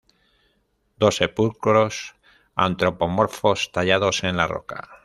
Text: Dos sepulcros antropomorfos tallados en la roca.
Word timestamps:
Dos 0.97 1.17
sepulcros 1.17 2.15
antropomorfos 2.55 3.71
tallados 3.71 4.23
en 4.23 4.35
la 4.37 4.47
roca. 4.47 4.89